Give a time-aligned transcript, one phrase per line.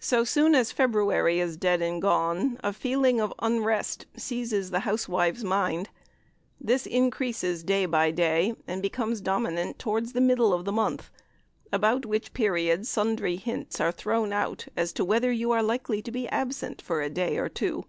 [0.00, 5.44] So soon as February is dead and gone, a feeling of unrest seizes the housewife's
[5.44, 5.90] mind.
[6.58, 11.10] This increases day by day, and becomes dominant towards the middle of the month,
[11.70, 16.10] about which period sundry hints are thrown out as to whether you are likely to
[16.10, 17.84] be absent for a day or two.